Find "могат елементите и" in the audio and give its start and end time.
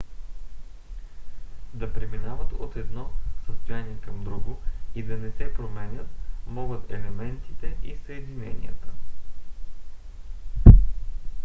6.47-7.97